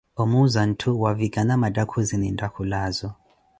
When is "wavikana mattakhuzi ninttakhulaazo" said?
1.03-3.09